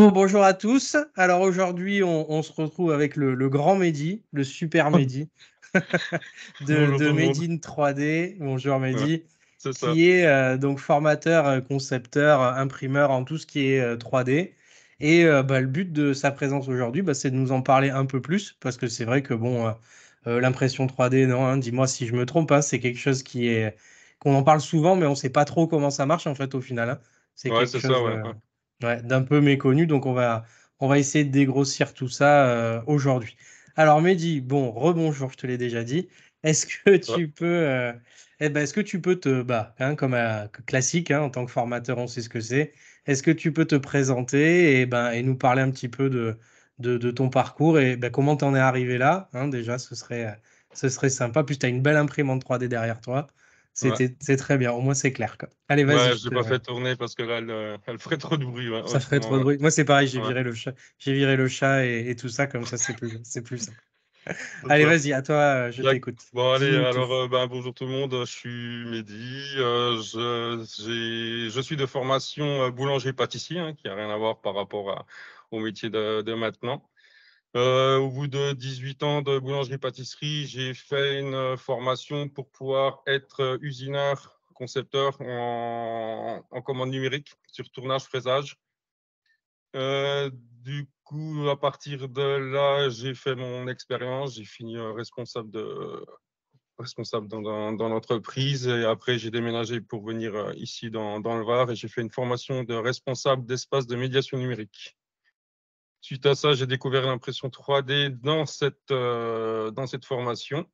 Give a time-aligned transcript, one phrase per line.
[0.00, 0.96] Bon, bonjour à tous.
[1.14, 5.28] Alors aujourd'hui, on, se retrouve avec le, grand Mehdi, le super Mehdi
[6.62, 8.38] de, de Medine 3D.
[8.38, 9.24] Bonjour Mehdi.
[9.58, 14.30] qui est euh, donc formateur, euh, concepteur, imprimeur en tout ce qui est 3D.
[14.30, 14.46] Euh,
[15.00, 18.06] Et bah, le but de sa présence aujourd'hui, bah, c'est de nous en parler un
[18.06, 19.70] peu plus, parce que c'est vrai que bon,
[20.24, 23.76] l'impression 3D, non, hein, dis-moi si je me trompe, hein, c'est quelque chose qui est
[24.18, 26.54] qu'on en parle souvent, mais on ne sait pas trop comment ça marche en fait
[26.54, 26.88] au final.
[26.88, 27.00] Hein.
[27.34, 28.02] C'est quelque chose
[28.80, 30.44] d'un peu méconnu, donc on va,
[30.80, 33.36] on va essayer de dégrossir tout ça aujourd'hui.
[33.76, 36.08] Alors Mehdi, bon, rebonjour, je te l'ai déjà dit.
[36.42, 37.92] Est-ce que tu peux,
[38.40, 40.16] eh ben, est-ce que tu peux te, bah, hein, comme
[40.66, 42.72] classique, hein, en tant que formateur, on sait ce que c'est.
[43.06, 46.38] Est-ce que tu peux te présenter et, ben, et nous parler un petit peu de,
[46.78, 50.40] de, ton parcours et ben, comment tu en es arrivé là hein, Déjà, ce serait,
[50.72, 51.44] ce serait sympa.
[51.44, 53.26] Puis tu as une belle imprimante 3D derrière toi.
[54.20, 55.38] C'est très bien, au moins c'est clair.
[55.38, 55.48] Quoi.
[55.68, 56.10] Allez, vas-y.
[56.10, 58.70] Ouais, je l'ai pas fait tourner parce que là, elle, elle ferait trop de bruit.
[58.86, 59.58] ça ferait trop de bruit.
[59.58, 62.66] Moi, c'est pareil, j'ai viré le chat, j'ai viré le chat et, tout ça, comme
[62.66, 63.80] ça, c'est plus, c'est plus simple.
[64.68, 66.18] allez, vas-y, à toi, euh, je t'écoute.
[66.32, 69.54] Bon, allez, alors, euh, ben, bonjour tout le monde, je suis Mehdi.
[69.56, 75.06] Euh, je, je, suis de formation boulanger-pâtissier, hein, qui n'a rien à voir par rapport
[75.50, 76.86] au métier de, de maintenant.
[77.56, 83.58] Euh, au bout de 18 ans de boulangerie-pâtisserie, j'ai fait une formation pour pouvoir être
[83.60, 88.56] usineur, concepteur en, commande numérique sur tournage, fraisage.
[89.74, 95.58] Euh, du coup, à partir de là, j'ai fait mon expérience, j'ai fini responsable
[96.80, 101.70] responsable dans, l'entreprise et après j'ai déménagé pour venir euh, ici dans, dans le Var
[101.70, 104.96] et j'ai fait une formation de responsable d'espace de médiation numérique.
[106.00, 110.66] Suite à ça, j'ai découvert l'impression 3D dans cette, euh, dans cette formation.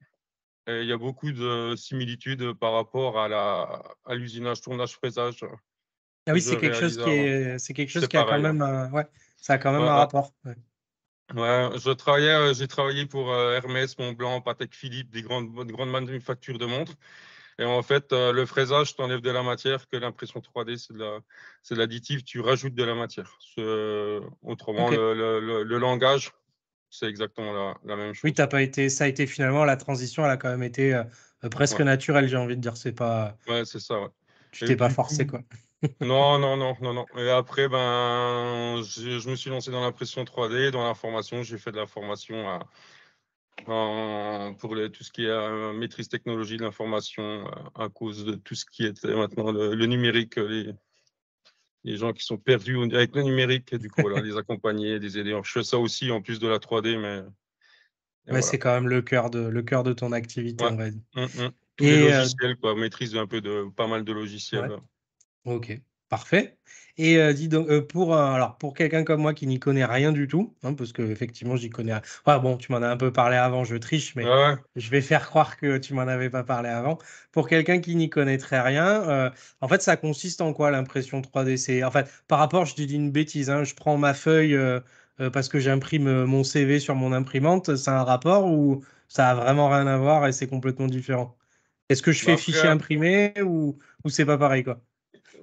[0.69, 5.44] Et il y a beaucoup de similitudes par rapport à, la, à l'usinage, tournage, fraisage.
[6.27, 8.91] Ah oui, c'est quelque, chose qui est, c'est quelque chose qui a quand même, un,
[8.91, 9.06] ouais,
[9.37, 10.32] ça a quand même un rapport.
[10.44, 10.56] Ouais.
[11.34, 16.58] je travaillais, euh, j'ai travaillé pour euh, Hermès, Montblanc, Patek Philippe, des grandes, grandes manufactures
[16.58, 16.94] de montres.
[17.59, 21.78] Et en fait, euh, le fraisage t'enlève de la matière, que l'impression 3D, c'est de
[21.78, 23.39] l'additif, tu rajoutes de la matière.
[24.43, 26.33] Autrement, le, langage,
[26.91, 28.25] c'est exactement la, même chose.
[28.25, 30.94] Oui, as pas été, ça a été finalement, la transition, elle a quand même été
[30.94, 31.05] euh,
[31.50, 32.77] presque naturelle, j'ai envie de dire.
[32.77, 33.37] C'est pas.
[33.49, 34.09] Ouais, c'est ça, ouais.
[34.53, 35.41] Tu t'es pas forcé, quoi.
[36.00, 37.06] non, non, non, non, non.
[37.17, 41.43] Et après, ben, je, je me suis lancé dans l'impression 3D, dans la formation.
[41.43, 42.67] J'ai fait de la formation à,
[43.65, 48.55] pour tout ce qui est euh, maîtrise technologie de l'information euh, à cause de tout
[48.55, 50.72] ce qui est maintenant le, numérique, les,
[51.84, 55.19] les, gens qui sont perdus avec le numérique, et du coup, voilà, les accompagner, les
[55.19, 55.39] aider.
[55.43, 57.22] je fais ça aussi en plus de la 3D, mais.
[58.33, 61.00] mais c'est quand même le cœur de, le cœur de ton activité, va dire.
[61.15, 61.50] Mmh, mmh.
[61.81, 64.78] et euh, logiciels, quoi, maîtrise un peu de pas mal de logiciels.
[65.44, 65.81] Ok.
[66.09, 66.56] Parfait.
[66.99, 70.55] Et dis donc, pour, alors pour quelqu'un comme moi qui n'y connaît rien du tout,
[70.62, 71.93] hein, parce que effectivement j'y connais.
[72.25, 74.31] Ah, bon, tu m'en as un peu parlé avant, je triche, mais
[74.77, 76.99] je vais faire croire que tu m'en avais pas parlé avant.
[77.33, 81.83] Pour quelqu'un qui n'y connaîtrait rien, en fait, ça consiste en quoi l'impression 3D C'est
[81.84, 84.56] en fait par rapport, je dis une bêtise, hein, je prends ma feuille
[85.33, 89.69] parce que j'imprime mon CV sur mon imprimante, c'est un rapport ou ça a vraiment
[89.69, 91.37] rien à voir et c'est complètement différent?
[91.88, 94.83] Est-ce que je fais bah, fichier imprimé ou, ou c'est pas pareil quoi?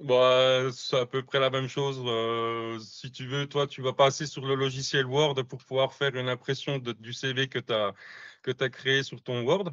[0.02, 2.00] Bah, c'est à peu près la même chose.
[2.04, 6.14] Euh, si tu veux, toi, tu vas passer sur le logiciel Word pour pouvoir faire
[6.16, 9.72] une impression du CV que tu as, créé sur ton Word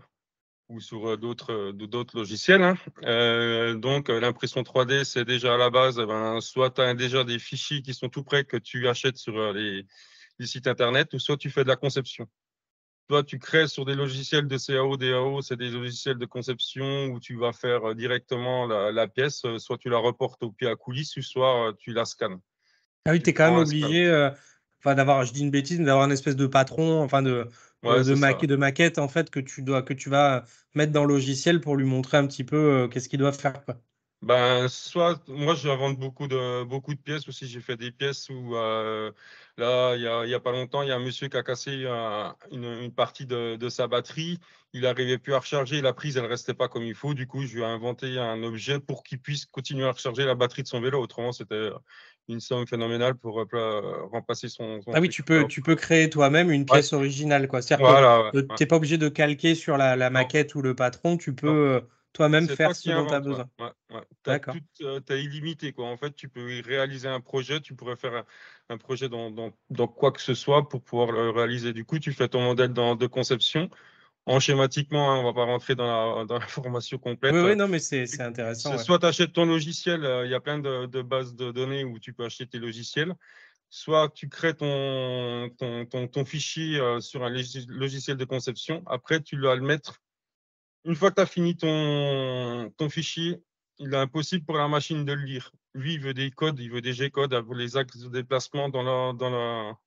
[0.70, 2.64] ou sur euh, d'autres euh, d'autres logiciels.
[2.64, 3.76] Hein.
[3.76, 7.40] donc, l'impression 3D, c'est déjà à la base, eh ben, soit tu as déjà des
[7.40, 9.86] fichiers qui sont tout prêts que tu achètes sur les
[10.40, 12.28] sites Internet, ou soit tu fais de la conception.
[13.12, 17.20] Toi, tu crées sur des logiciels de CAO, DAO, c'est des logiciels de conception où
[17.20, 20.78] tu vas faire euh, directement la, pièce, euh, soit tu la reportes au pied à
[20.78, 22.40] coulisses, soit euh, tu la scannes.
[23.06, 24.30] Ah oui, tu es quand même obligé
[24.80, 27.50] enfin, d'avoir, je dis une bêtise, d'avoir une espèce de patron, enfin de,
[27.84, 31.60] de, de, maquette en fait que tu, dois, que tu vas mettre dans le logiciel
[31.60, 33.66] pour lui montrer un petit peu qu'est-ce qu'il doit faire.
[33.66, 33.76] Quoi.
[34.24, 37.48] Ben, soit, moi, je vends beaucoup de, beaucoup de pièces aussi.
[37.48, 39.12] J'ai fait des pièces où, euh,
[39.58, 41.72] là, il n'y a, a, pas longtemps, il y a un monsieur qui a cassé
[42.52, 44.40] une, une, partie de, de, sa batterie.
[44.74, 45.82] Il n'arrivait plus à recharger.
[45.82, 47.16] La prise, elle ne restait pas comme il faut.
[47.16, 50.36] Du coup, je lui ai inventé un objet pour qu'il puisse continuer à recharger la
[50.36, 51.02] batterie de son vélo.
[51.02, 51.72] Autrement, c'était
[52.30, 56.52] une somme phénoménale pour euh, remplacer son, Ah oui, tu peux, tu peux créer toi-même
[56.52, 57.48] une pièce originale.
[57.48, 57.64] quoi.
[57.64, 61.18] C'est-à-dire que tu n'es pas obligé de calquer sur la, la maquette ou le patron.
[61.18, 61.82] Tu peux
[62.14, 63.50] toi-même faire ce dont tu as besoin.
[64.26, 64.56] D'accord.
[64.76, 65.74] Tu as illimité.
[65.74, 65.88] Quoi.
[65.88, 68.26] En fait, tu peux réaliser un projet, tu pourrais faire
[68.70, 71.74] un, projet dans, dans, dans, quoi que ce soit pour pouvoir le réaliser.
[71.74, 73.70] Du coup, tu fais ton modèle dans, de conception.
[74.28, 75.88] En schématiquement, hein, on ne va pas rentrer dans
[76.18, 77.34] la, dans la, formation complète.
[77.34, 78.78] Oui, oui non, mais c'est intéressant.
[78.78, 81.98] Soit tu achètes ton logiciel, il y a plein de, de, bases de données où
[81.98, 83.16] tu peux acheter tes logiciels.
[83.70, 85.50] soit tu crées ton,
[85.90, 88.84] ton, fichier euh, sur un logiciel de conception.
[88.86, 90.02] Après, tu dois le mettre.
[90.86, 93.42] Une fois que tu as fini ton, ton fichier,
[93.78, 95.52] il est impossible pour la machine de le lire.
[95.74, 99.14] Lui, il veut des codes, il veut des G-codes, les axes de déplacement dans la,
[99.14, 99.78] dans la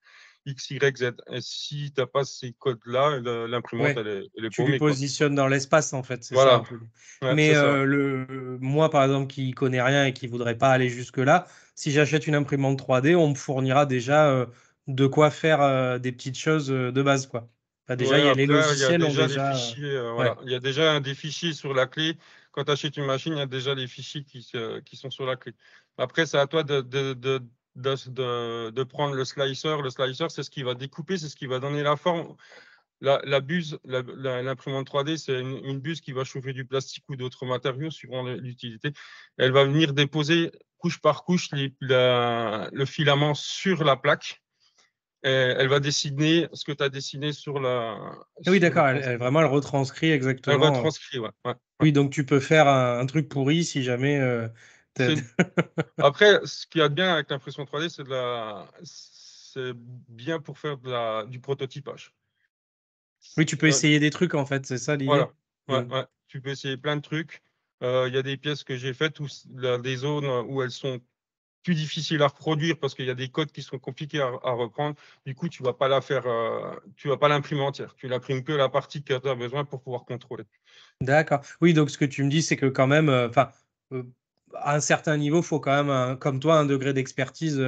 [0.47, 1.13] X, Y, Z.
[1.31, 5.35] Et si tu n'as pas ces codes-là, l'imprimante, elle, est, elle est Tu lui positionnes
[5.35, 6.27] dans l'espace, en fait.
[6.33, 6.65] Voilà.
[7.21, 10.59] Ça, Mais euh, le, moi, par exemple, qui ne connais rien et qui ne voudrait
[10.59, 14.47] pas aller jusque-là, si j'achète une imprimante 3D, on me fournira déjà euh,
[14.87, 17.27] de quoi faire euh, des petites choses de base.
[17.27, 17.49] Quoi.
[17.89, 19.03] Déjà, il y a les logiciels.
[19.03, 22.17] Il y a déjà, il y a déjà des fichiers sur la clé
[22.55, 24.49] quand tu achètes une machine, il y a déjà les fichiers qui,
[24.85, 25.53] qui sont sur la clé.
[25.99, 27.41] Après, c'est à toi de, de, de,
[28.71, 29.83] de, prendre le slicer.
[29.83, 32.37] Le slicer, c'est ce qui va découper, c'est ce qui va donner la forme.
[33.01, 37.45] La, la buse, l'imprimante 3D, c'est une, buse qui va chauffer du plastique ou d'autres
[37.45, 38.93] matériaux suivant l'utilité.
[39.37, 41.49] Elle va venir déposer couche par couche
[41.81, 44.44] le filament sur la plaque
[45.31, 47.99] elle va dessiner ce que tu as dessiné sur la.
[48.47, 48.87] Ah oui, d'accord.
[48.89, 50.67] Elle, vraiment, elle retranscrit exactement.
[50.67, 51.31] Elle retranscrit, ouais.
[51.81, 54.21] Oui, donc tu peux faire un, truc pourri si jamais.
[54.21, 54.49] Euh,
[55.99, 58.71] Après, ce qu'il y a de bien avec l'impression 3D, c'est de la.
[58.83, 61.25] C'est bien pour faire de la...
[61.27, 62.13] du prototypage.
[63.37, 65.07] Oui, tu peux essayer des trucs en fait, c'est ça l'idée?
[65.07, 65.31] Voilà.
[65.69, 66.05] Ouais, ouais.
[66.29, 67.43] Tu peux essayer plein de trucs.
[67.83, 69.27] Euh, il y a des pièces que j'ai faites où
[69.83, 71.01] des zones où elles sont
[71.65, 74.95] plus difficile à reproduire parce qu'il y a des codes qui sont compliqués à, reprendre.
[75.27, 77.95] Du coup, tu ne vas pas la faire, euh, tu vas pas l'imprimer entière.
[77.97, 80.45] Tu l'imprimes que la partie que tu as besoin pour pouvoir contrôler.
[81.01, 81.41] D'accord.
[81.61, 83.51] Oui, donc ce que tu me dis, c'est que quand même, euh, enfin,
[83.93, 84.05] euh,
[84.55, 87.61] à un certain niveau, il faut quand même, comme toi, un degré d'expertise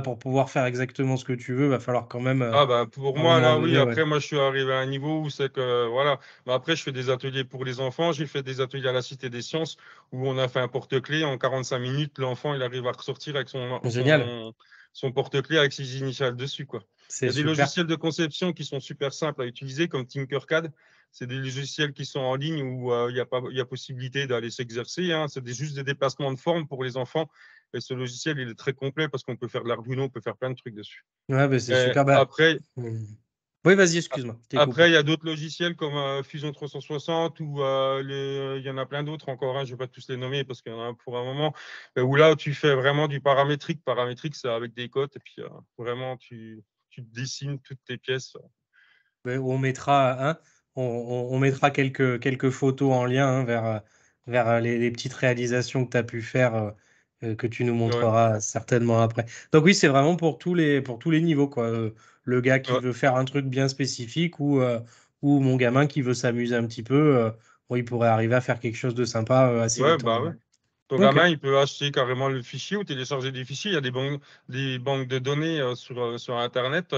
[0.00, 2.42] pour pouvoir faire exactement ce que tu veux, il va falloir quand même.
[2.42, 3.76] ah bah pour moi là oui.
[3.76, 6.18] Après moi je suis arrivé à un niveau où c'est que voilà.
[6.46, 8.12] Mais après je fais des ateliers pour les enfants.
[8.12, 9.76] J'ai fait des ateliers à la Cité des Sciences
[10.12, 12.18] où on a fait un porte-clés en 45 minutes.
[12.18, 13.80] L'enfant il arrive à ressortir avec son
[14.92, 16.82] son, porte-clés avec ses initiales dessus quoi.
[17.20, 20.72] Il y a des logiciels de conception qui sont super simples à utiliser comme Tinkercad.
[21.10, 23.60] C'est des logiciels qui sont en ligne où euh, il y a pas il y
[23.60, 25.12] a possibilité d'aller s'exercer.
[25.12, 25.26] Hein.
[25.28, 27.28] C'est juste des déplacements de forme pour les enfants
[27.74, 30.20] et ce logiciel, il est très complet parce qu'on peut faire de l'Arduino, on peut
[30.20, 31.04] faire plein de trucs dessus.
[31.28, 32.04] Ouais, bah, c'est super.
[32.04, 33.04] Bah, après, hmm.
[33.64, 34.38] oui, vas-y, excuse-moi.
[34.56, 38.78] Après, il y a d'autres logiciels comme euh, Fusion 360 ou euh, il y en
[38.78, 39.58] a plein d'autres encore.
[39.58, 41.24] Hein, je ne vais pas tous les nommer parce qu'il y en a pour un
[41.24, 41.52] moment.
[41.98, 43.82] Où là, tu fais vraiment du paramétrique.
[43.84, 48.36] Paramétrique, c'est avec des cotes et puis euh, vraiment, tu, tu, dessines toutes tes pièces.
[49.24, 50.38] on mettra, hein,
[50.76, 53.82] on, mettra quelques, quelques photos en lien hein, vers,
[54.28, 56.70] vers les, les, petites réalisations que tu as pu faire euh,
[57.36, 59.26] que tu nous montreras certainement après.
[59.52, 61.48] Donc oui, c'est vraiment pour tous les, pour tous les niveaux.
[61.48, 61.64] Quoi.
[61.64, 61.90] Euh,
[62.24, 64.80] le gars qui veut faire un truc bien spécifique ou, euh,
[65.22, 67.30] ou mon gamin qui veut s'amuser un petit peu,
[67.70, 70.32] il pourrait arriver à faire quelque chose de sympa assez ouais, Bah ouais.
[70.88, 73.70] Ton gamin, il peut acheter carrément le fichier ou télécharger des fichiers.
[73.70, 76.94] Il y a des banques, des banques de données sur, sur Internet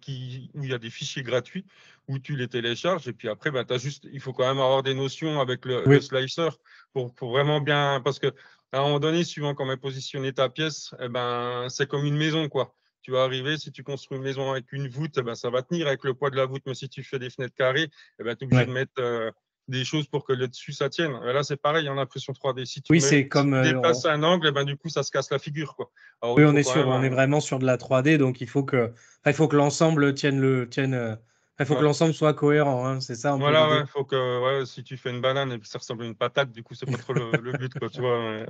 [0.00, 1.64] qui, où il y a des fichiers gratuits
[2.08, 3.08] où tu les télécharges.
[3.08, 5.82] Et puis après, ben, as juste, il faut quand même avoir des notions avec le,
[5.84, 6.48] le slicer
[6.92, 8.00] pour, pour, vraiment bien.
[8.04, 8.32] Parce que
[8.76, 12.16] à un moment donné, suivant comment est positionnée ta pièce, eh ben, c'est comme une
[12.16, 12.74] maison, quoi.
[13.02, 15.62] Tu vas arriver, si tu construis une maison avec une voûte, eh ben, ça va
[15.62, 16.62] tenir avec le poids de la voûte.
[16.66, 17.88] Mais si tu fais des fenêtres carrées,
[18.20, 19.30] eh ben, tu es obligé de mettre euh,
[19.68, 21.12] des choses pour que le dessus, ça tienne.
[21.22, 22.64] là, c'est pareil en impression 3D.
[22.66, 25.38] Si tu oui, comme, euh, déplaces un angle, ben, du coup, ça se casse la
[25.38, 25.74] figure.
[25.74, 25.90] Quoi.
[26.34, 28.92] oui, on est, sur, on est vraiment sur de la 3D, donc il faut que,
[29.24, 31.16] il faut que l'ensemble tienne le, tienne, euh,
[31.58, 33.34] il faut que l'ensemble soit cohérent, hein, c'est ça.
[33.36, 36.14] Voilà, ouais, faut que si tu fais une banane et que ça ressemble à une
[36.14, 38.44] patate, du coup, c'est pas trop le, but, quoi, tu vois.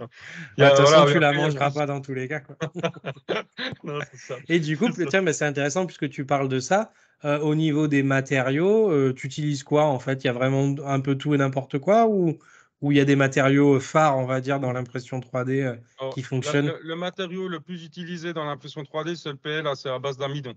[0.59, 2.41] Bah, de toute façon, tu la mangeras pas dans tous les cas.
[2.41, 2.57] Quoi.
[3.85, 4.37] non, ça.
[4.49, 6.93] Et du coup, tiens, mais c'est intéressant puisque tu parles de ça.
[7.25, 10.23] Euh, au niveau des matériaux, euh, tu utilises quoi en fait?
[10.23, 12.39] Il y a vraiment un peu tout et n'importe quoi ou
[12.83, 16.23] ou il y a des matériaux phares, on va dire, dans l'impression 3D euh, qui
[16.23, 16.73] fonctionnent?
[16.83, 20.55] le, matériau le plus utilisé dans l'impression 3D, c'est le PL, c'est à base d'amidon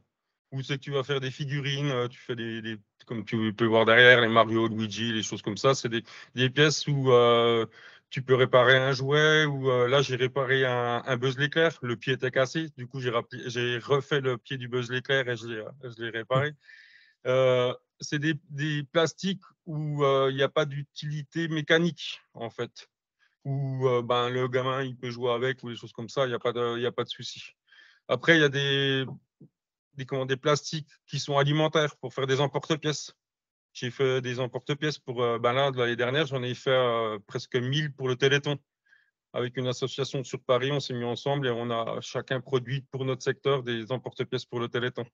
[0.51, 3.65] ou c'est que tu vas faire des figurines, euh, tu fais des, comme tu peux
[3.65, 5.75] voir derrière, les Mario, Luigi, les choses comme ça.
[5.75, 6.03] C'est des,
[6.35, 7.65] des, pièces où euh,
[8.09, 11.95] tu peux réparer un jouet, ou euh, là, j'ai réparé un, un, Buzz l'éclair, le
[11.95, 13.11] pied était cassé, du coup, j'ai
[13.79, 16.53] refait le pied du Buzz l'éclair et je l'ai réparé.
[17.99, 22.89] c'est des, des, plastiques où il n'y a pas d'utilité mécanique, en fait,
[23.45, 26.35] où ben, le gamin, il peut jouer avec, ou des choses comme ça, il n'y
[26.35, 27.51] a pas de, a pas de souci.
[28.07, 29.05] Après, il y a des,
[29.95, 33.13] des, des plastiques qui sont alimentaires pour faire des emporte-pièces.
[33.73, 37.93] J'ai fait des emporte-pièces pour euh, ben l'année dernière, j'en ai fait euh, presque 1000
[37.93, 38.57] pour le Téléthon.
[39.31, 43.05] Avec une association sur Paris, on s'est mis ensemble et on a chacun produit pour
[43.05, 45.05] notre secteur des emporte-pièces pour le Téléthon.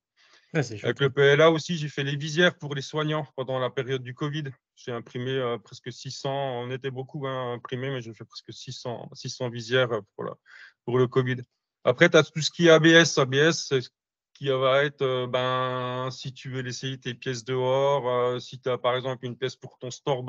[0.54, 4.04] Ah, Avec le PLA aussi, j'ai fait les visières pour les soignants pendant la période
[4.04, 4.46] du Covid.
[4.78, 9.10] J'ai imprimé euh, presque 600, on était beaucoup hein, imprimés, mais j'ai fait presque 600,
[9.12, 10.34] 600 visières pour, la,
[10.86, 11.42] pour le Covid.
[11.84, 13.18] Après, tu as tout ce qui est ABS.
[13.18, 13.82] ABS, c'est
[14.36, 18.96] qui va être, ben, si tu veux laisser tes pièces dehors, si tu as par
[18.96, 20.24] exemple une pièce pour ton store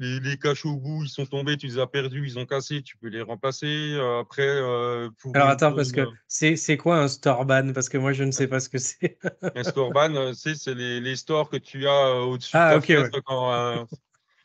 [0.00, 2.82] les, les caches au bout, ils sont tombés, tu les as perdus, ils ont cassé,
[2.82, 3.96] tu peux les remplacer.
[4.20, 4.58] après,
[5.34, 8.60] Alors attends, parce que c'est quoi un store Parce que moi, je ne sais pas
[8.60, 9.18] ce que c'est.
[9.42, 9.92] un store
[10.34, 13.86] c'est les, les stores que tu as au-dessus ah, de ta quand.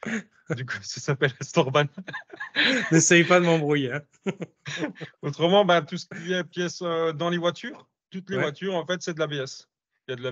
[0.56, 1.72] du coup, ça s'appelle un store
[2.92, 3.94] N'essaye pas de m'embrouiller.
[3.94, 4.02] Hein.
[5.22, 9.02] Autrement, ben, tout ce qui est pièces dans les voitures, toutes les voitures, en fait,
[9.02, 9.68] c'est de l'ABS.
[10.08, 10.32] Il y a de la...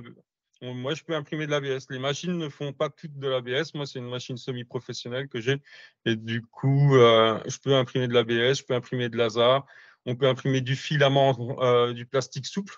[0.61, 1.85] Moi, je peux imprimer de l'ABS.
[1.89, 3.73] Les machines ne font pas toutes de l'ABS.
[3.75, 5.61] Moi, c'est une machine semi-professionnelle que j'ai.
[6.05, 9.65] Et du coup, euh, je peux imprimer de l'ABS, je peux imprimer de l'ASA.
[10.05, 12.75] On peut imprimer du filament, euh, du plastique souple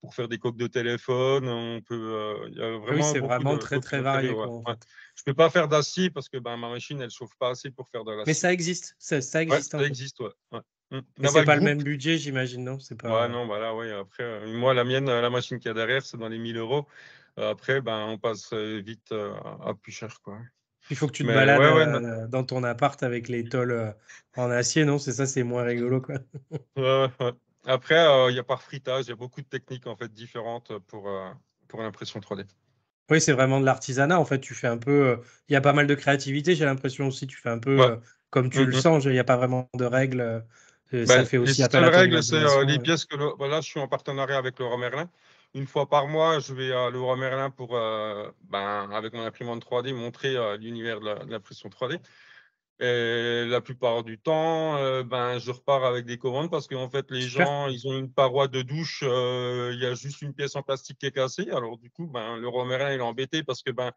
[0.00, 1.48] pour faire des coques de téléphone.
[1.48, 4.30] On peut, euh, il y a vraiment oui, c'est vraiment très, très varié.
[4.30, 7.50] Je ne peux pas faire d'acier parce que ben, ma machine, elle ne chauffe pas
[7.50, 8.24] assez pour faire de l'acier.
[8.26, 8.96] Mais ça existe.
[8.98, 9.70] Ça, ça existe.
[9.70, 10.60] ça existe, ouais.
[10.90, 10.98] Mmh.
[11.18, 12.78] Mais c'est pas le même budget, j'imagine, non?
[12.78, 13.22] C'est pas.
[13.22, 13.92] Ouais, non, voilà, ouais.
[13.92, 16.56] Après, euh, moi, la mienne, la machine qu'il y a derrière, c'est dans les 1000
[16.56, 16.86] euros.
[17.38, 20.38] Euh, après, ben, on passe euh, vite à plus cher, quoi.
[20.90, 23.94] Il faut que tu te balades dans ton appart avec les tôles
[24.36, 24.98] en acier, non?
[24.98, 26.16] C'est ça, c'est moins rigolo, quoi.
[26.76, 27.32] ouais.
[27.66, 30.76] Après, il y a par fritage, il y a beaucoup de techniques en fait différentes
[30.86, 31.10] pour,
[31.68, 32.44] pour l'impression 3D.
[33.10, 34.20] Oui, c'est vraiment de l'artisanat.
[34.20, 35.18] En fait, tu fais un peu.
[35.48, 37.26] Il y a pas mal de créativité, j'ai l'impression aussi.
[37.26, 37.98] Tu fais un peu
[38.28, 39.04] comme tu le mmh sens.
[39.04, 40.44] Il n'y a pas vraiment de règles.
[40.94, 43.88] Euh, ça fait aussi appel règles, c'est euh, les pièces que voilà, je suis en
[43.88, 45.10] partenariat avec Laurent Merlin.
[45.54, 49.64] Une fois par mois, je vais à Laurent Merlin pour, euh, ben, avec mon imprimante
[49.64, 52.00] 3D, montrer l'univers de l'impression 3D.
[52.80, 54.74] Et la plupart du temps,
[55.04, 58.48] ben, je repars avec des commandes parce qu'en fait, les gens, ils ont une paroi
[58.48, 61.48] de douche, il y a juste une pièce en plastique qui est cassée.
[61.52, 63.92] Alors, du coup, ben, le Merlin, il est embêté parce que ben,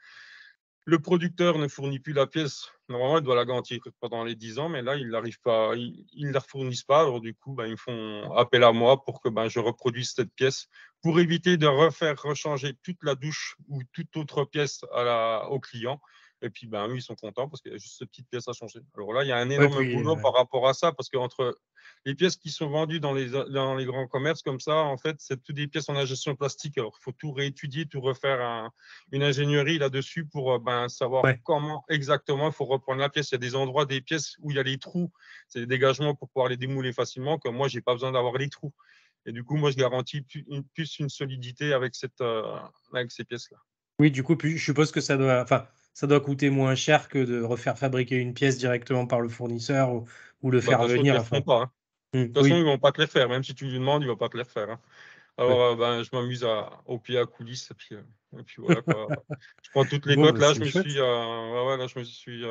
[0.87, 2.71] le producteur ne fournit plus la pièce.
[2.87, 6.05] Normalement, il doit la garantir pendant les 10 ans, mais là, il n'arrive pas, ils
[6.15, 7.01] ne la fournissent pas.
[7.01, 10.33] Alors, du coup, ben, ils font appel à moi pour que ben, je reproduise cette
[10.33, 10.69] pièce
[11.01, 14.85] pour éviter de refaire rechanger toute la douche ou toute autre pièce
[15.49, 15.99] au client.
[16.41, 18.47] Et puis, ben, eux, ils sont contents parce qu'il y a juste cette petite pièce
[18.47, 18.79] à changer.
[18.95, 21.57] Alors là, il y a un énorme boulot par rapport à ça parce qu'entre
[22.05, 25.15] les pièces qui sont vendues dans les, dans les grands commerces comme ça, en fait,
[25.19, 26.77] c'est toutes des pièces en ingestion plastique.
[26.77, 28.69] Alors, il faut tout réétudier, tout refaire
[29.11, 33.31] une ingénierie là-dessus pour euh, ben, savoir comment exactement il faut reprendre la pièce.
[33.31, 35.11] Il y a des endroits des pièces où il y a les trous,
[35.47, 37.39] c'est des dégagements pour pouvoir les démouler facilement.
[37.39, 38.73] Comme moi, je n'ai pas besoin d'avoir les trous.
[39.25, 42.57] Et du coup, moi, je garantis plus une, solidité avec, cette, euh,
[42.93, 43.57] avec ces pièces-là.
[43.99, 45.67] Oui, du coup, je suppose que ça doit, enfin,
[45.97, 49.93] ça doit coûter moins cher que de refaire fabriquer une pièce directement par le fournisseur
[50.43, 51.15] ou, le bah, faire venir.
[51.19, 51.41] Enfin.
[51.41, 51.71] Pas, hein.
[52.13, 53.27] Mmh, de toute façon, ils ne vont pas te les faire.
[53.27, 54.69] Même si tu lui demandes, il ne va pas te les faire.
[54.69, 54.79] Hein.
[55.39, 56.45] Alors, euh, ben, je m'amuse
[56.85, 57.71] au pied à coulisses.
[57.71, 58.81] Et puis, euh, et puis voilà.
[59.63, 62.03] je prends toutes les bon, bah, Là, je me suis, euh, ouais, là, je me
[62.03, 62.45] suis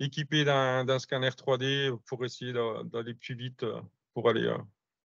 [0.00, 3.66] équipé d'un scanner 3D pour essayer d'aller plus vite,
[4.14, 4.50] pour aller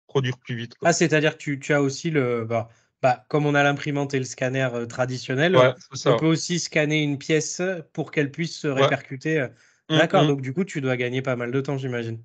[0.06, 0.74] produire plus vite.
[0.82, 2.46] Ah, c'est-à-dire que tu, tu, as aussi le.
[2.46, 2.70] Bah,
[3.02, 5.56] bah, comme on a l'imprimante et le scanner traditionnel,
[6.06, 7.60] on peut aussi scanner une pièce
[7.92, 9.48] pour qu'elle puisse se répercuter.
[9.90, 10.28] Mmh, D'accord, mmh.
[10.28, 12.22] donc du coup, tu dois gagner pas mal de temps, j'imagine.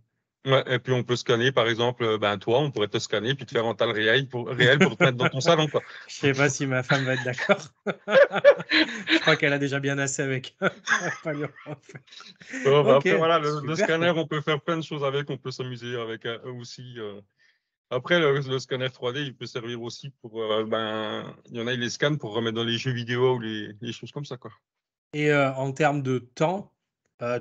[0.47, 3.35] Ouais, et puis on peut scanner, par exemple, euh, ben toi, on pourrait te scanner
[3.35, 5.67] puis te faire un tal réel pour, réel pour te mettre dans ton salon.
[5.67, 5.81] Quoi.
[6.07, 7.59] Je sais pas si ma femme va être d'accord.
[8.07, 10.55] je crois qu'elle a déjà bien assez avec.
[11.25, 15.99] bon, après, voilà, le, scanner, on peut faire plein de choses avec, on peut s'amuser
[15.99, 16.95] avec euh, eux aussi.
[16.97, 17.19] Euh.
[17.89, 20.41] Après, le, scanner 3D, il peut servir aussi pour.
[20.65, 23.39] ben, il y en a, ils les scannent pour remettre dans les jeux vidéo ou
[23.39, 24.37] les, les choses comme ça.
[24.37, 24.51] Quoi.
[25.13, 26.73] Et en termes de temps,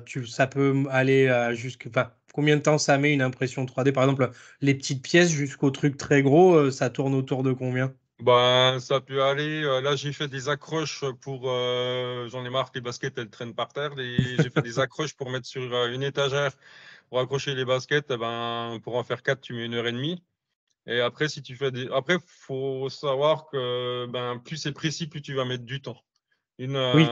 [0.05, 2.17] tu, ça peut aller jusqu'à.
[2.37, 5.97] Combien de temps ça met une impression 3D Par exemple, les petites pièces jusqu'au truc
[5.97, 7.95] très gros, euh, ça tourne autour de combien?
[8.21, 9.63] Ben, ça peut aller.
[9.65, 11.45] Euh, là, j'ai fait des accroches pour.
[11.47, 13.93] Euh, j'en ai marre que les baskets, elles traînent par terre.
[13.97, 16.53] J'ai fait des accroches pour mettre sur une étagère
[17.09, 18.11] pour accrocher les baskets.
[18.11, 20.23] Eh ben, pour en faire quatre, tu mets une heure et demie.
[20.87, 21.89] Et après, si tu fais des.
[21.93, 26.01] Après, faut savoir que ben, plus c'est précis, plus tu vas mettre du temps.
[26.59, 27.07] Une, oui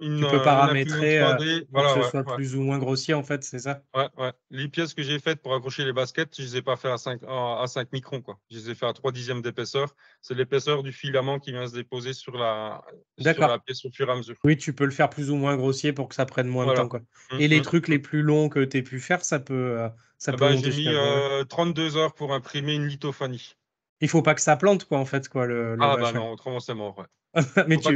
[0.00, 1.36] tu peux paramétrer euh,
[1.72, 3.82] pour que ce soit plus ou moins grossier, en fait, c'est ça?
[3.94, 4.32] Ouais, ouais.
[4.50, 6.90] Les pièces que j'ai faites pour accrocher les baskets, je ne les ai pas fait
[6.90, 8.22] à 5, à 5 microns.
[8.22, 8.38] Quoi.
[8.50, 9.94] Je les ai fait à 3 dixièmes d'épaisseur.
[10.22, 12.82] C'est l'épaisseur du filament qui vient se déposer sur la,
[13.18, 14.36] sur la pièce au fur et à mesure.
[14.42, 16.74] Oui, tu peux le faire plus ou moins grossier pour que ça prenne moins de
[16.74, 16.88] temps.
[16.88, 17.00] Quoi.
[17.32, 17.62] Mmh, et les mmh.
[17.62, 19.78] trucs les plus longs que tu aies pu faire, ça peut.
[19.78, 23.54] Euh, ça eh peut ben, j'ai mis 32 euh, heures pour imprimer une lithophanie.
[24.00, 25.28] Il faut pas que ça plante, quoi, en fait.
[25.28, 27.04] Quoi, le, ah, bah non, autrement, c'est mort.
[27.68, 27.94] Mais tu.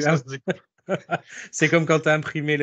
[1.51, 2.59] c'est comme quand tu as imprimé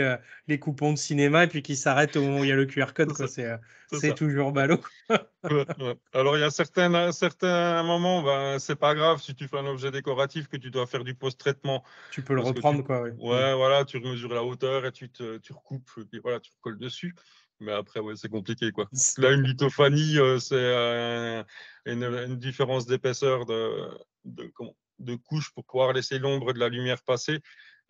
[0.47, 2.65] les coupons de cinéma et puis qui s'arrêtent au moment où il y a le
[2.65, 3.13] QR code.
[3.17, 4.79] C'est euh, toujours ballot.
[6.13, 9.65] Alors, il y a certains, certains moments, ben, c'est pas grave si tu fais un
[9.65, 11.83] objet décoratif que tu dois faire du post-traitement.
[12.11, 13.01] Tu peux le reprendre, quoi.
[13.01, 16.77] Ouais, voilà, tu mesures la hauteur et tu, te, tu recoupes, et voilà, tu colles
[16.77, 17.15] dessus.
[17.59, 18.71] Mais après, ouais, c'est compliqué.
[18.71, 18.89] Quoi.
[19.17, 21.43] Là, une lithophanie, euh, c'est euh,
[21.85, 23.87] une, différence d'épaisseur de,
[24.25, 24.51] de,
[24.99, 27.39] de couche pour pouvoir laisser l'ombre de la lumière passer.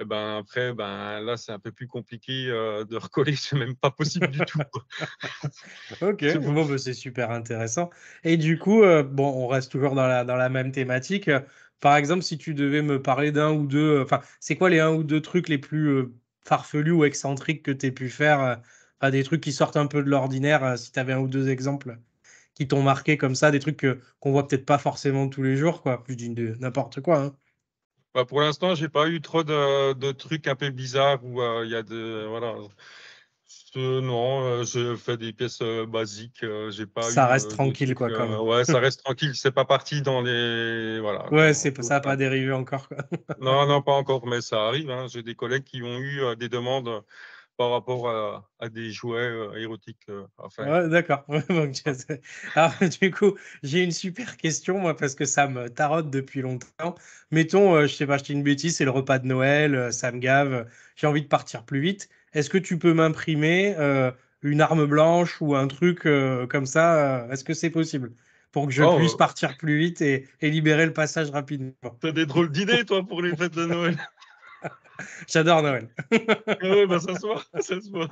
[0.01, 3.35] Et ben, après, ben, là, c'est un peu plus compliqué euh, de recoller.
[3.37, 4.59] C'est même pas possible du tout.
[6.01, 7.89] ok, bon, bah, c'est super intéressant.
[8.23, 11.29] Et du coup, bon, on reste toujours dans la, dans la même thématique.
[11.79, 14.91] Par exemple, si tu devais me parler d'un ou deux, enfin, c'est quoi les un
[14.91, 16.07] ou deux trucs les plus
[16.43, 18.59] farfelus ou excentriques que tu aies pu faire
[19.09, 21.97] des trucs qui sortent un peu de l'ordinaire, si tu avais un ou deux exemples
[22.53, 23.85] qui t'ont marqué comme ça, des trucs
[24.19, 26.03] qu'on voit peut-être pas forcément tous les jours, quoi.
[26.03, 27.19] Plus de n'importe quoi.
[27.19, 27.35] Hein.
[28.13, 31.63] Bah pour l'instant, j'ai pas eu trop de, de, trucs un peu bizarres où euh,
[31.65, 32.55] il y a de voilà.
[33.75, 36.45] non, euh, je fais des pièces basiques.
[36.69, 37.03] j'ai pas.
[37.03, 38.09] Ça reste tranquille, quoi.
[38.43, 39.33] ouais, ça reste tranquille.
[39.35, 41.31] C'est pas parti dans les voilà.
[41.31, 42.89] Ouais, c'est ça n'a pas dérivé encore.
[42.89, 42.97] Quoi.
[43.39, 44.89] non, non, pas encore, mais ça arrive.
[44.89, 45.07] Hein.
[45.07, 47.03] J'ai des collègues qui ont eu des demandes
[47.61, 51.23] par rapport à, des jouets euh, érotiques euh, à D'accord.
[52.55, 56.95] Alors, du coup, j'ai une super question, moi, parce que ça me tarote depuis longtemps.
[57.29, 60.17] Mettons, euh, je sais pas, je une bêtise, c'est le repas de Noël, ça me
[60.17, 62.09] gave, j'ai envie de partir plus vite.
[62.33, 63.75] Est-ce que tu peux m'imprimer
[64.41, 66.07] une arme blanche ou un truc
[66.49, 68.11] comme ça Est-ce que c'est possible
[68.51, 71.73] pour que je oh, puisse partir plus vite et, et libérer le passage rapidement?
[71.99, 73.97] T'as des drôles d'idées, toi, pour les fêtes de Noël.
[75.27, 75.89] J'adore Noël.
[76.11, 77.43] oui, bah, ça se voit.
[77.61, 78.07] Ça se voit.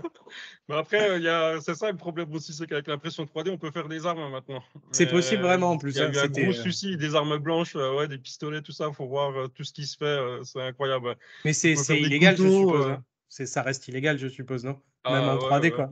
[0.67, 3.87] Mais après, euh, c'est ça le problème aussi, c'est qu'avec l'impression 3D, on peut faire
[3.87, 4.63] des armes maintenant.
[4.91, 5.95] C'est possible vraiment en plus.
[5.95, 8.61] Il y a, hein, un gros euh, souci, des armes blanches, euh, ouais, des pistolets,
[8.61, 8.87] tout ça.
[8.87, 10.19] Il faut voir tout ce qui se fait.
[10.43, 11.15] c'est incroyable.
[11.45, 12.87] Mais c'est illégal, je suppose.
[12.87, 13.03] Hein.
[13.29, 14.79] Ça reste illégal, je suppose, non?
[15.05, 15.89] Même ah, en 3D, quoi.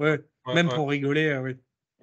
[0.54, 1.56] Même pour rigoler, oui.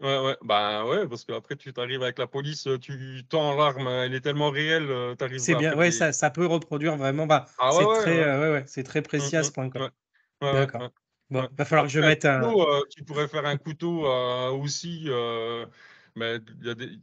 [0.02, 4.14] Ouais, ouais, bah ouais, parce qu'après tu t'arrives avec la police, tu tends l'arme, elle
[4.14, 7.26] est tellement réelle, tu arrives C'est bien, ouais, ça, ça peut reproduire vraiment.
[7.26, 8.52] Bah, ah c'est très, ouais.
[8.52, 9.70] ouais, c'est très précis à mmh, ce point.
[9.70, 9.90] Quoi.
[10.40, 10.90] D'accord.
[11.30, 12.52] Bon, va falloir que je mette un.
[12.90, 14.04] tu pourrais faire un couteau
[14.52, 15.08] aussi,
[16.16, 16.38] mais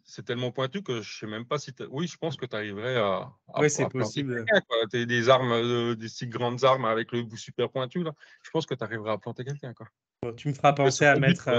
[0.03, 1.73] c'est tellement pointu que je sais même pas si.
[1.89, 3.31] Oui, je pense que tu arriverais à.
[3.57, 4.45] Oui, c'est possible.
[4.91, 8.11] Tu as des armes, des si grandes armes avec le bout super pointu là.
[8.43, 9.87] Je pense que tu arriverais à planter quelqu'un quoi.
[10.35, 11.49] tu me feras penser à mettre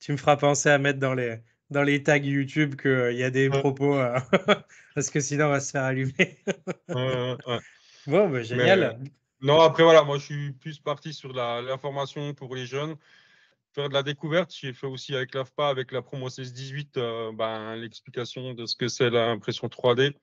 [0.00, 1.38] tu me feras penser à mettre dans les,
[1.70, 4.18] dans les tags YouTube qu'il y a des propos, euh,
[4.94, 6.38] parce que sinon on va se faire allumer.
[8.06, 8.82] bon, bah, génial.
[8.82, 8.92] Euh,
[9.40, 12.96] non, après voilà, moi je suis plus parti sur l'information pour les jeunes,
[13.72, 14.52] faire de la découverte.
[14.54, 18.88] J'ai fait aussi avec l'AFPA, avec la promo 16-18, euh, ben, l'explication de ce que
[18.88, 20.14] c'est l'impression 3D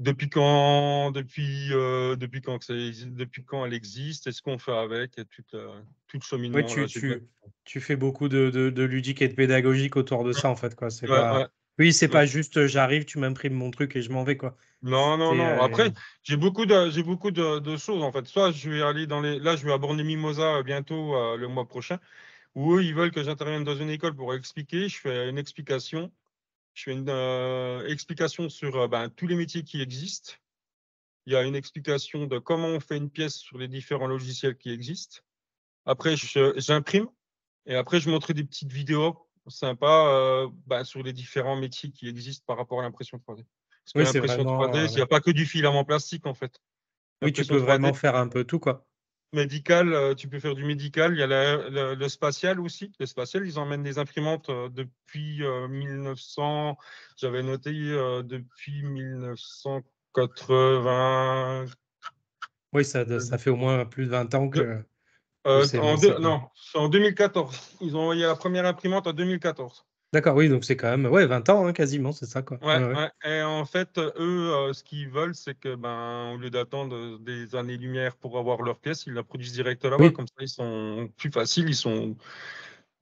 [0.00, 5.24] depuis quand, depuis, euh, depuis quand, depuis quand elle existe, est-ce qu'on fait avec, et
[5.26, 5.68] tout, euh,
[6.08, 6.62] tout le cheminement.
[6.62, 7.22] Tu, tu,
[7.64, 10.74] tu, fais beaucoup de, de, de, ludique et de pédagogique autour de ça, en fait.
[10.74, 10.90] Quoi.
[10.90, 11.50] C'est pas...
[11.78, 14.36] Oui, c'est pas juste euh, j'arrive, tu m'imprimes mon truc et je m'en vais.
[14.36, 14.54] quoi.
[14.82, 15.62] Non, non, non.
[15.62, 18.26] Après, j'ai beaucoup, de, j'ai beaucoup de, de, choses, en fait.
[18.26, 19.38] Soit je vais aller dans les.
[19.38, 21.98] Là, je vais aborder Mimosa bientôt, le mois prochain,
[22.54, 24.88] où eux, ils veulent que j'intervienne dans une école pour expliquer.
[24.88, 26.10] Je fais une explication
[26.74, 30.32] je fais une euh, explication sur euh, ben, tous les métiers qui existent.
[31.26, 34.56] Il y a une explication de comment on fait une pièce sur les différents logiciels
[34.56, 35.20] qui existent.
[35.84, 36.14] Après,
[36.56, 37.08] j'imprime
[37.66, 42.08] et après, je montre des petites vidéos sympas euh, ben, sur les différents métiers qui
[42.08, 43.44] existent par rapport à l'impression 3D.
[43.94, 46.60] Parce que l'impression 3D, il n'y a pas que du filament plastique en fait.
[47.22, 48.86] Oui, tu peux vraiment faire un peu tout quoi
[49.32, 51.12] médical, euh, tu peux faire du médical.
[51.14, 52.92] Il y a le, spatial aussi.
[52.98, 56.70] Le spatial, ils emmènent des imprimantes euh, depuis 1900.
[56.70, 56.74] Euh,
[57.16, 61.64] j'avais noté depuis 1980.
[62.72, 64.82] Oui, ça, ça fait au moins plus de 20 ans que.
[65.44, 65.62] en
[66.20, 66.42] non,
[66.74, 67.76] en 2014.
[67.80, 69.86] Ils ont envoyé la première imprimante en 2014.
[70.12, 72.58] D'accord, oui, donc c'est quand même ouais, 20 ans hein, quasiment, c'est ça quoi.
[72.62, 73.10] Ouais, ouais.
[73.24, 77.54] Et en fait, eux, euh, ce qu'ils veulent, c'est que ben, au lieu d'attendre des
[77.54, 80.10] années-lumière pour avoir leur pièce, ils la produisent direct là-bas.
[80.10, 82.16] Comme ça, ils sont plus faciles, ils sont,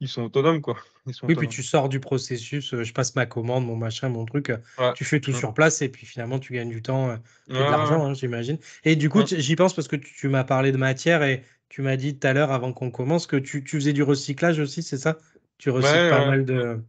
[0.01, 0.77] ils sont autonomes quoi.
[1.23, 4.51] oui, puis tu sors du processus, euh, je passe ma commande, mon machin, mon truc,
[4.51, 7.15] euh, tu fais tout sur place et puis finalement tu gagnes du temps
[7.49, 8.59] et de l'argent, hein, j'imagine.
[8.85, 11.97] Et du coup, j'y pense parce que tu, m'as parlé de matière et tu m'as
[11.97, 14.99] dit tout à l'heure avant qu'on commence que tu, tu faisais du recyclage aussi, c'est
[14.99, 15.17] ça?
[15.57, 16.83] Tu recycles pas mal de.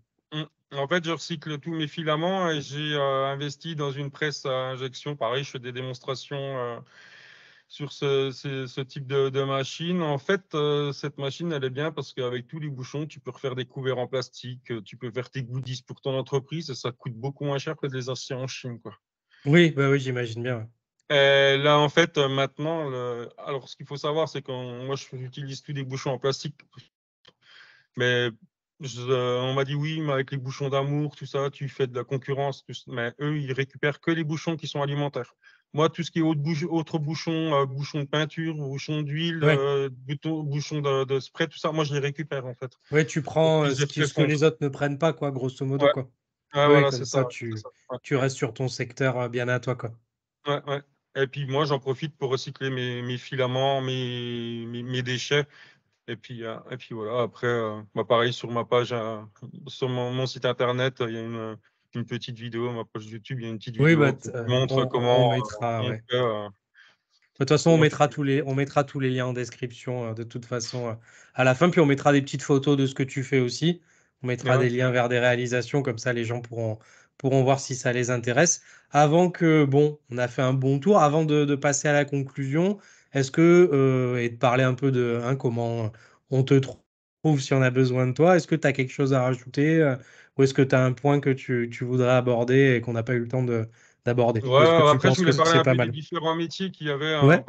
[0.72, 4.70] En fait, je recycle tous mes filaments et j'ai euh, investi dans une presse à
[4.70, 5.16] injection.
[5.16, 6.80] Pareil, je fais des démonstrations euh,
[7.68, 10.04] sur ce, type de, machine.
[10.04, 13.32] En fait, euh, cette machine, elle est bien parce qu'avec tous les bouchons, tu peux
[13.32, 16.92] refaire des couverts en plastique, tu peux faire tes goodies pour ton entreprise et ça
[16.92, 18.80] coûte beaucoup moins cher que des aciers en Chine.
[18.80, 18.96] Quoi.
[19.46, 20.70] Oui, bah oui j'imagine bien.
[21.10, 22.92] là, en fait, maintenant,
[23.40, 26.62] alors ce qu'il faut savoir, c'est que moi, j'utilise tous des bouchons en plastique.
[27.98, 28.30] Mais
[28.82, 32.04] on m'a dit oui, mais avec les bouchons d'amour, tout ça, tu fais de la
[32.04, 32.64] concurrence.
[32.88, 35.36] mais eux, ils récupèrent que les bouchons qui sont alimentaires.
[35.74, 39.40] Moi, tout ce qui est autre, bouchon, autre bouchon, euh, bouchon de peinture, bouchon d'huile,
[39.44, 39.90] euh,
[40.24, 42.72] bouchon de, spray, tout ça, moi, je les récupère en fait.
[42.92, 45.86] Oui, tu prends euh, ce, que les autres ne prennent pas, quoi, grosso modo.
[45.94, 46.10] Quoi.
[46.54, 47.26] voilà, c'est ça.
[47.26, 47.54] Tu,
[48.02, 49.76] tu, restes sur ton secteur bien à toi.
[49.76, 49.92] Quoi.
[50.48, 50.82] Ouais, ouais.
[51.16, 55.46] Et puis moi, j'en profite pour recycler mes, mes filaments, mes, mes, déchets.
[56.10, 57.62] Et puis, et puis voilà, après,
[57.94, 58.94] bah, pareil, sur ma page,
[59.68, 61.56] sur mon, mon, site internet, il y a une,
[61.96, 64.86] une petite vidéo, ma page YouTube, il y a une petite vidéo bah, qui montre
[64.86, 65.30] comment.
[65.30, 66.50] On mettra, euh,
[67.40, 70.14] de toute façon, on mettra, tous les, on mettra tous les liens en description euh,
[70.14, 70.94] de toute façon euh,
[71.34, 71.70] à la fin.
[71.70, 73.82] Puis on mettra des petites photos de ce que tu fais aussi.
[74.22, 76.78] On mettra des liens vers des réalisations, comme ça les gens pourront,
[77.18, 78.62] pourront voir si ça les intéresse.
[78.92, 82.78] Avant que, bon, on a fait un bon tour, avant de, passer à la conclusion,
[83.14, 85.92] est-ce que, et de parler un peu de hein, comment
[86.30, 89.14] on te trouve si on a besoin de toi, est-ce que tu as quelque chose
[89.14, 89.96] à rajouter
[90.38, 93.14] ou est-ce que tu as un point que tu, voudrais aborder et qu'on n'a pas
[93.14, 93.44] eu le temps
[94.06, 94.42] d'aborder?
[94.42, 97.14] Ouais, après, je voulais parler un peu des différents métiers qu'il y avait.
[97.14, 97.44] Hein,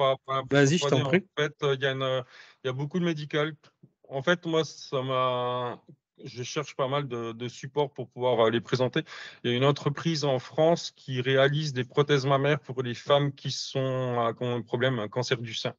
[0.51, 1.25] Vas-y, je t'en prie.
[1.39, 3.55] En fait, il y, a il y a beaucoup de médical.
[4.09, 5.81] En fait, moi, ça m'a
[6.25, 9.03] je cherche pas mal de, de supports pour pouvoir euh, les présenter.
[9.45, 13.33] Il y a une entreprise en France qui réalise des prothèses mammaires pour les femmes
[13.33, 15.75] qui, sont, qui ont un problème, un cancer du sein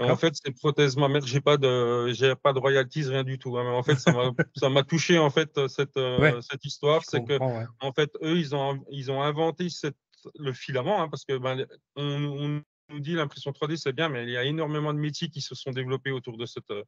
[0.00, 3.56] en fait, ces prothèses mammaires, j'ai pas de, j'ai pas de royalties, rien du tout.
[3.58, 3.72] Hein.
[3.72, 3.96] en fait,
[4.56, 7.38] ça m'a, touché en fait cette, euh, cette histoire, c'est que
[7.80, 9.96] en fait, eux, ils ont, ils ont inventé cette,
[10.38, 14.30] le filament, hein, parce que ben, on, nous dit l'impression 3D, c'est bien, mais il
[14.30, 16.84] y a énormément de métiers qui se sont développés autour de cette, euh,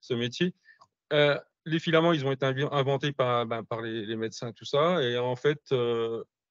[0.00, 0.54] ce métier.
[1.12, 5.02] Euh, les filaments, ils ont été inventés par, ben, par les, les, médecins, tout ça,
[5.02, 5.60] et en fait,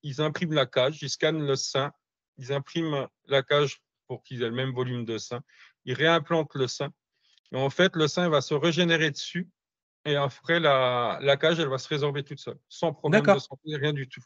[0.03, 1.91] ils impriment la cage, ils scannent le sein,
[2.37, 5.41] ils impriment la cage pour qu'ils aient le même volume de sein
[5.85, 6.89] il réimplante le sein.
[7.51, 9.49] Et en fait, le sein va se régénérer dessus.
[10.05, 13.75] Et après, la, la cage, elle va se résorber toute seule, sans problème de santé,
[13.75, 14.23] rien du tout.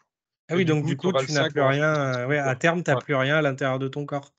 [0.48, 1.94] Ah oui, donc du coup, tu n'as plus rien.
[1.94, 4.32] Euh, ouais, à terme, tu n'as plus rien à l'intérieur de ton corps.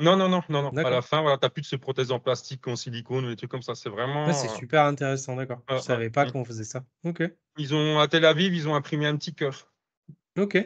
[0.00, 0.84] Non, non, non, non, non.
[0.84, 3.28] À la fin, voilà, tu n'as plus de ces prothèses en plastique, en silicone, ou
[3.28, 3.74] des trucs comme ça.
[3.74, 4.32] C'est vraiment.
[4.32, 5.62] c'est euh, super intéressant, d'accord.
[5.68, 6.84] je ne savais pas qu'on faisait ça.
[7.04, 7.22] Ok.
[7.58, 9.72] Ils ont, à Tel Aviv, ils ont imprimé un petit cœur.
[10.36, 10.58] Ok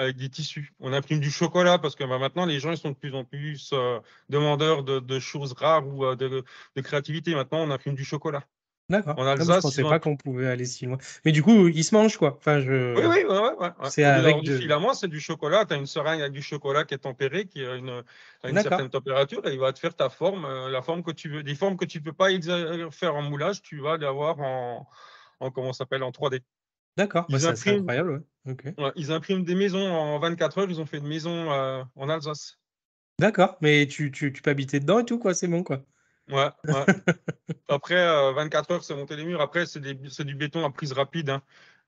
[0.00, 0.72] avec des tissus.
[0.80, 3.24] On imprime du chocolat parce que bah, maintenant, les gens ils sont de plus en
[3.24, 6.42] plus euh, demandeurs de, choses rares ou euh, de,
[6.80, 7.34] créativité.
[7.34, 8.42] Maintenant, on imprime du chocolat.
[8.90, 9.14] D'accord.
[9.16, 10.98] je ne pensais pas qu'on pouvait aller si loin.
[11.24, 12.96] Mais du coup, ils se mangent quoi enfin, je...
[12.96, 15.64] Oui, oui, ouais, ouais, C'est avec du filament, c'est du chocolat.
[15.64, 18.02] Tu as une seringue avec du chocolat qui est tempéré, qui a une,
[18.44, 21.28] une certaine température, et il va te faire ta forme, euh, la forme que tu
[21.28, 21.44] veux.
[21.44, 22.30] Des formes que tu ne peux pas
[22.90, 24.88] faire en moulage, tu vas les avoir en,
[25.38, 26.40] en comment s'appelle, en 3D.
[26.96, 28.24] D'accord, bah, c'est incroyable.
[28.96, 30.70] ils impriment des maisons en 24 heures.
[30.70, 32.58] Ils ont fait une maison euh, en Alsace.
[33.20, 35.32] D'accord, mais tu, tu, tu, peux habiter dedans et tout, quoi.
[35.32, 35.84] C'est bon, quoi.
[36.30, 36.48] Ouais,
[37.68, 39.40] Après, 24 euh, heures, c'est monter les murs.
[39.40, 41.30] Après, c'est du béton à prise rapide.
[41.30, 41.42] Hein,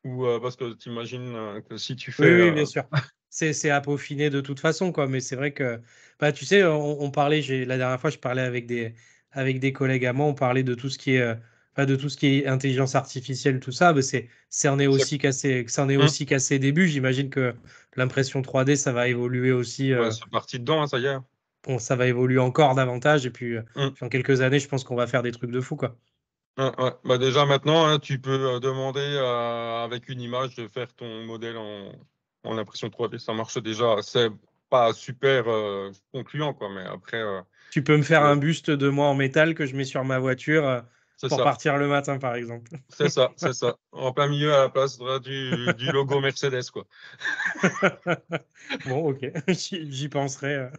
[0.04, 2.44] euh, parce que tu imagines que si tu fais.
[2.44, 2.84] Oui, bien sûr.
[3.30, 5.06] c'est à peaufiner de toute façon, quoi.
[5.06, 5.80] Mais c'est vrai que,
[6.20, 8.94] bah, tu sais, on, parlait, la dernière fois, je parlais avec des,
[9.32, 11.36] avec des collègues à moi, on parlait de tout ce qui est
[11.78, 15.18] de tout ce qui est intelligence artificielle, tout ça, bah, c'est, ça en est aussi
[15.78, 16.00] en est mmh.
[16.00, 16.86] aussi cassé début.
[16.86, 17.54] J'imagine que
[17.96, 19.92] l'impression 3D, ça va évoluer aussi.
[19.92, 21.16] Euh, c'est parti dedans, hein, ça y est.
[21.64, 23.26] Bon, ça va évoluer encore davantage.
[23.26, 24.04] Et puis, euh, mmh.
[24.04, 25.96] en quelques années, je pense qu'on va faire des trucs de fou, quoi.
[26.56, 29.00] Bah déjà maintenant, hein, tu peux euh, demander
[29.84, 31.92] avec une image de faire ton modèle en,
[32.44, 33.18] en impression 3D.
[33.18, 33.96] Ça marche déjà.
[34.02, 34.28] C'est
[34.68, 35.44] pas super
[36.12, 37.22] concluant, quoi, mais après.
[37.70, 40.18] tu peux me faire un buste de moi en métal que je mets sur ma
[40.18, 40.82] voiture
[41.28, 42.70] pour partir le matin, par exemple.
[42.88, 43.76] C'est ça, c'est ça.
[43.92, 46.84] En plein milieu à la place du, du logo Mercedes, quoi.
[48.86, 50.70] bon, ok, j'y penserai.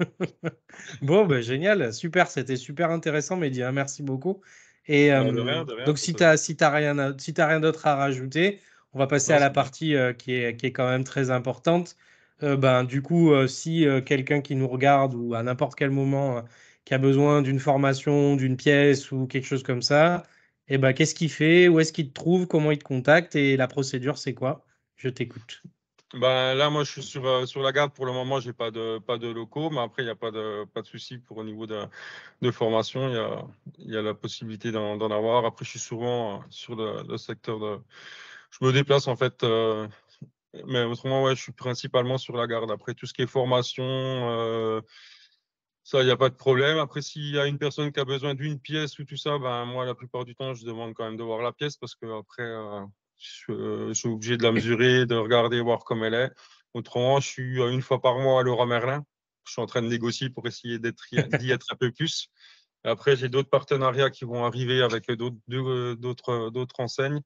[0.00, 0.04] Euh.
[1.02, 3.62] bon, bah, génial, super, c'était super intéressant, Mehdi.
[3.62, 4.40] Hein, merci beaucoup.
[4.86, 8.60] Et euh, donc, si tu n'as si rien, si rien d'autre à rajouter,
[8.92, 11.96] on va passer à la partie euh, qui, est, qui est quand même très importante.
[12.40, 16.44] ben, du coup, si quelqu'un qui nous regarde ou à n'importe quel moment
[16.84, 20.22] qui a besoin d'une formation, d'une pièce ou quelque chose comme ça,
[20.68, 21.68] et eh ben, qu'est-ce qu'il fait?
[21.68, 22.46] Où est-ce qu'il te trouve?
[22.48, 23.36] Comment il te contacte?
[23.36, 24.66] Et la procédure, c'est quoi?
[24.96, 25.62] Je t'écoute.
[26.16, 27.92] Ben, là, moi, je suis sur, euh, sur la garde.
[27.92, 30.14] Pour le moment, je n'ai pas de, pas de locaux, mais après, il n'y a
[30.16, 31.84] pas de, pas de souci pour au niveau de,
[32.40, 33.08] de formation.
[33.08, 33.44] Il y a,
[33.78, 35.44] y a la possibilité d'en avoir.
[35.44, 37.80] Après, je suis souvent euh, sur le, secteur de.
[38.50, 39.44] Je me déplace, en fait.
[39.44, 39.86] Euh,
[40.66, 42.70] mais autrement, ouais, je suis principalement sur la garde.
[42.70, 44.82] Après, tout ce qui est formation,
[45.84, 46.78] ça, il n'y a pas de problème.
[46.78, 49.66] Après, s'il y a une personne qui a besoin d'une pièce ou tout ça, ben,
[49.66, 52.06] moi, la plupart du temps, je demande quand même de voir la pièce parce que
[52.18, 52.50] après,
[53.18, 56.30] je, suis obligé de la mesurer, de regarder, voir comme elle est.
[56.74, 59.04] Autrement, je suis une fois par mois à Laura Merlin.
[59.44, 62.28] Je suis en train de négocier pour essayer d'y être un peu plus.
[62.84, 67.20] Après, j'ai d'autres partenariats qui vont arriver avec d'autres enseignes.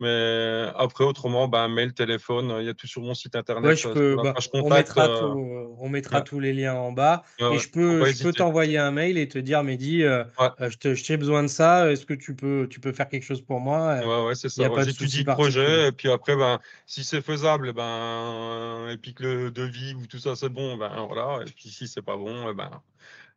[0.00, 3.76] Mais après, autrement, ben, mail, téléphone, il y a tout sur mon site internet.
[3.76, 7.24] je peux, bah, on mettra, euh, on mettra tous les liens en bas.
[7.40, 10.24] et je peux, je peux t'envoyer un mail et te dire, Mehdi, euh,
[10.60, 11.90] euh, j'ai besoin de ça.
[11.90, 14.70] Est-ce que tu peux, tu peux faire quelque chose pour moi Ouais, ouais c'est ça.
[14.84, 15.88] J'étudie le projet.
[15.88, 20.18] Et puis après, ben, si c'est faisable, ben, et puis que le devis ou tout
[20.18, 21.42] ça, c'est bon, ben voilà.
[21.42, 22.70] Et puis si c'est pas bon, ben.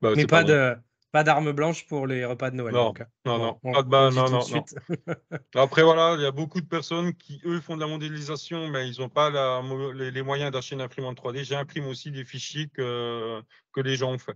[0.01, 0.75] ben Mais pas, de.
[1.11, 2.73] Pas d'armes blanches pour les repas de Noël.
[2.73, 3.05] Non, hein.
[3.25, 4.39] non, non, non, non,
[5.55, 8.87] Après, voilà, il y a beaucoup de personnes qui, eux, font de la modélisation, mais
[8.87, 9.61] ils n'ont pas la,
[9.93, 11.43] les, moyens d'acheter une imprimante 3D.
[11.43, 13.41] J'imprime aussi des fichiers que,
[13.73, 14.35] que les gens ont fait.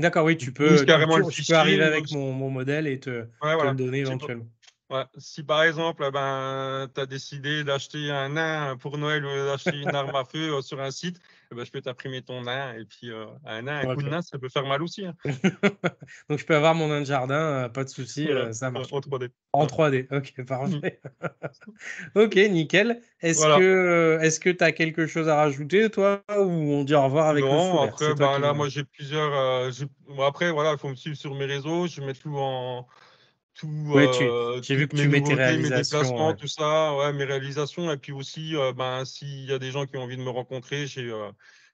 [0.00, 3.66] D'accord, oui, tu peux, carrément tu, peux arriver avec mon, mon, modèle et te, te
[3.66, 4.46] le donner éventuellement.
[4.90, 5.04] Ouais.
[5.18, 9.76] Si par exemple, eh ben, tu as décidé d'acheter un nain pour Noël ou d'acheter
[9.76, 11.20] une arme à feu euh, sur un site,
[11.54, 12.74] ben, je peux t'imprimer ton nain.
[12.74, 15.04] Et puis, euh, un nain, un coup de nain, ça peut faire mal aussi.
[15.04, 15.14] Hein.
[16.28, 18.92] Donc, je peux avoir mon nain de jardin, euh, pas de souci, ça marche.
[18.92, 19.30] En 3D.
[19.52, 21.00] En 3D, ok, parfait.
[22.14, 23.00] ok, nickel.
[23.20, 27.44] Est-ce que tu as quelque chose à rajouter, toi, ou on dit au revoir avec
[27.44, 29.70] non, après, là, moi, j'ai plusieurs.
[30.24, 31.86] après, voilà, il faut me suivre sur mes réseaux.
[31.86, 32.86] Je mets tout en
[33.54, 33.92] tout.
[33.94, 35.98] Euh, j'ai vu que tu mets tes réalisations.
[35.98, 37.90] Mes déplacements, tout ça, ouais, mes réalisations.
[37.90, 40.30] Et puis aussi, euh, ben, s'il y a des gens qui ont envie de me
[40.30, 41.30] rencontrer, j'ai euh,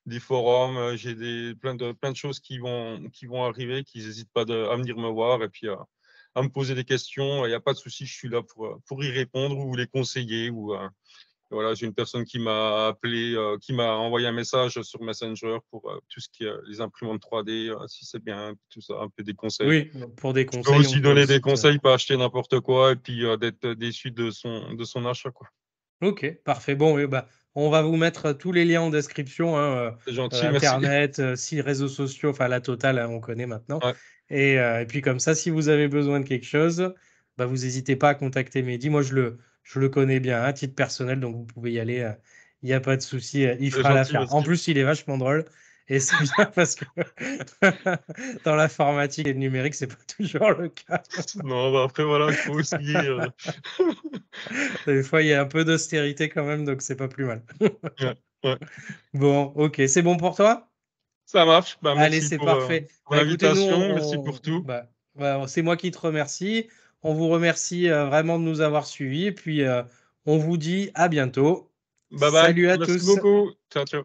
[0.06, 4.06] des forums, j'ai des, plein, de, plein de choses qui vont, qui vont arriver, qu'ils
[4.06, 7.44] n'hésitent pas à venir me voir et puis à me poser des questions.
[7.44, 9.86] Il n'y a pas de souci, je suis là pour, pour y répondre ou les
[9.86, 10.74] conseiller ou
[11.50, 15.58] voilà, j'ai une personne qui m'a appelé, euh, qui m'a envoyé un message sur Messenger
[15.70, 18.94] pour euh, tout ce qui est les imprimantes 3D, euh, si c'est bien, tout ça,
[19.00, 19.68] un peu des conseils.
[19.68, 20.64] Oui, pour des conseils.
[20.64, 24.30] Je peux aussi donner des conseils, pas acheter n'importe quoi et puis d'être déçu de
[24.30, 25.30] son, de son achat.
[25.30, 25.48] Quoi.
[26.02, 26.74] Ok, parfait.
[26.74, 29.56] Bon, bah, on va vous mettre tous les liens en description.
[29.56, 33.78] Hein, gentil, Internet, si réseaux sociaux, enfin la totale, hein, on connaît maintenant.
[34.28, 36.92] Et, et, puis comme ça, si vous avez besoin de quelque chose,
[37.38, 38.90] bah, vous n'hésitez pas à contacter Mehdi.
[38.90, 42.00] Moi, je le je le connais bien à titre personnel, donc vous pouvez y aller.
[42.00, 42.12] Euh,
[42.62, 44.32] il n'y a pas de souci, euh, il fera l'affaire.
[44.32, 45.44] En plus, il est vachement drôle.
[45.88, 46.84] Et c'est bien parce que
[48.44, 51.02] dans l'informatique et le numérique, c'est pas toujours le cas.
[51.44, 52.76] non, bah après, voilà, il faut aussi.
[52.96, 53.26] Euh,
[54.86, 57.42] Des fois, il y a un peu d'austérité quand même, donc c'est pas plus mal.
[59.14, 60.68] Bon, ok, c'est bon pour toi?
[61.24, 61.78] Ça marche.
[61.82, 62.86] Bah, Allez, c'est parfait.
[63.04, 64.62] pour bah, l'invitation, merci pour tout.
[64.62, 64.88] Bah,
[65.48, 66.68] c'est moi qui te remercie.
[67.02, 69.82] On vous remercie euh, vraiment de nous avoir suivis et puis euh,
[70.24, 71.70] on vous dit à bientôt.
[72.10, 72.46] Bye bye.
[72.46, 73.06] Salut à Merci tous.
[73.06, 73.52] beaucoup.
[73.70, 74.02] Ciao, ciao.